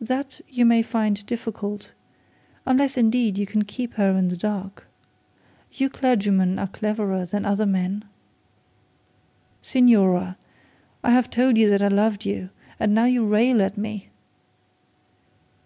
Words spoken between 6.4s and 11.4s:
are cleverer than other men.' 'Signora, I have